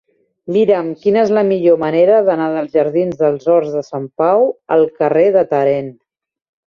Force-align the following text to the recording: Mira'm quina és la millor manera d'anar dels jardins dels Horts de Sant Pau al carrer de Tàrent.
Mira'm 0.53 0.87
quina 1.03 1.19
és 1.25 1.33
la 1.37 1.43
millor 1.49 1.77
manera 1.83 2.17
d'anar 2.29 2.47
dels 2.55 2.73
jardins 2.79 3.21
dels 3.21 3.47
Horts 3.55 3.77
de 3.77 3.87
Sant 3.91 4.09
Pau 4.23 4.49
al 4.77 4.87
carrer 5.03 5.27
de 5.37 5.45
Tàrent. 5.53 5.97